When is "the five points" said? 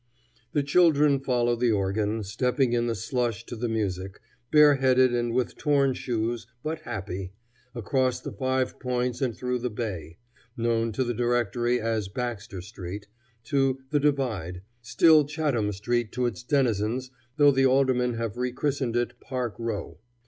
8.19-9.21